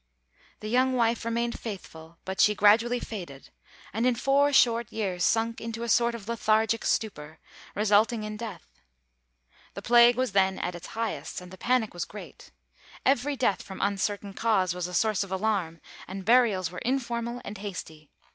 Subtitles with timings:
[0.61, 3.51] The young wife remained faithful; but she gradually faded;
[3.93, 7.37] and in four short years sunk into a sort of lethargic stupor,
[7.75, 8.81] resulting in death.
[9.75, 12.49] The plague was then at its highest, and the panic was great.
[13.05, 17.59] Every death from uncertain cause was a source of alarm, and burials were informal and
[17.59, 18.09] hasty.